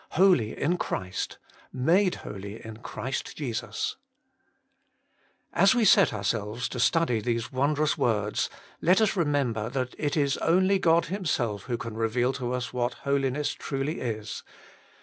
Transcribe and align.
Holy 0.13 0.57
in 0.59 0.77
Christ! 0.79 1.37
Made 1.71 2.15
holy 2.25 2.65
in 2.65 2.77
Christ 2.77 3.37
Jesus! 3.37 3.97
As 5.53 5.75
we 5.75 5.85
set 5.85 6.11
ourselves 6.11 6.67
to 6.69 6.79
study 6.79 7.19
these 7.21 7.51
wondrous 7.51 7.99
words, 7.99 8.49
let 8.81 8.99
us 8.99 9.15
remember 9.15 9.69
that 9.69 9.93
it 9.99 10.17
is 10.17 10.37
only 10.39 10.79
God 10.79 11.05
Himself 11.05 11.65
who 11.65 11.77
can 11.77 11.93
reveal 11.95 12.33
to 12.33 12.51
us 12.51 12.73
what 12.73 12.95
Holiness 13.05 13.53
truly 13.53 13.99
is. 14.01 14.41